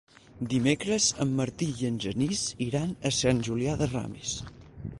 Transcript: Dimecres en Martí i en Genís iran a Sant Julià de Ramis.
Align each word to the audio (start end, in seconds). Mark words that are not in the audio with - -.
Dimecres 0.51 1.09
en 1.25 1.33
Martí 1.41 1.67
i 1.83 1.87
en 1.89 1.99
Genís 2.05 2.41
iran 2.69 2.95
a 3.11 3.15
Sant 3.21 3.43
Julià 3.49 3.77
de 3.83 3.89
Ramis. 3.93 4.37